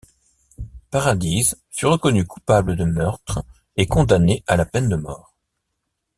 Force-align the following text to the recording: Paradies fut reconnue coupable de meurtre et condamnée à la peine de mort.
Paradies 0.89 1.53
fut 1.69 1.85
reconnue 1.85 2.25
coupable 2.25 2.75
de 2.75 2.85
meurtre 2.85 3.45
et 3.77 3.85
condamnée 3.85 4.43
à 4.47 4.57
la 4.57 4.65
peine 4.65 4.89
de 4.89 4.95
mort. 4.95 5.35